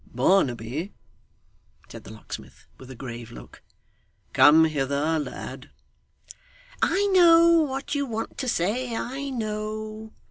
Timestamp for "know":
7.13-7.61, 9.29-10.11